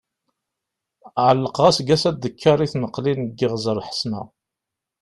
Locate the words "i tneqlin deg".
2.65-3.39